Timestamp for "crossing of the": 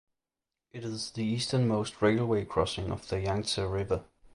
2.45-3.19